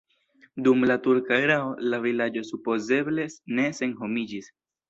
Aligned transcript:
Dum 0.67 0.85
la 0.91 0.95
turka 1.07 1.37
erao 1.43 1.69
la 1.95 2.01
vilaĝo 2.07 2.45
supozeble 2.49 3.29
ne 3.59 3.71
senhomiĝis. 3.83 4.53